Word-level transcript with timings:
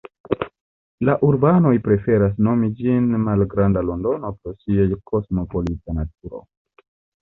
La 1.09 1.15
urbanoj 1.27 1.73
preferas 1.89 2.35
nomi 2.49 2.71
ĝin 2.81 3.07
malgranda 3.29 3.87
Londono 3.93 4.35
pro 4.41 4.59
ĝia 4.67 5.01
kosmopolita 5.15 6.01
naturo. 6.03 6.47